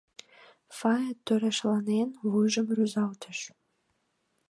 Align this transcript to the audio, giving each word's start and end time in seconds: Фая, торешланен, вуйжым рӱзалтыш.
Фая, 0.77 1.11
торешланен, 1.25 2.09
вуйжым 2.29 2.67
рӱзалтыш. 2.75 3.39